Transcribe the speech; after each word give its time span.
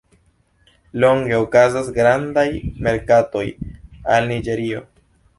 Longe 1.01 1.33
okazas 1.41 1.91
grandaj 1.97 2.45
merkatoj 2.87 3.43
al 4.15 4.31
Niĝerio. 4.33 4.81